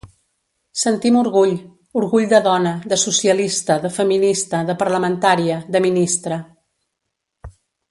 [0.83, 1.51] Sentim orgull;
[2.01, 6.41] orgull de dona, de socialista, de feminista, de parlamentària, de ministra.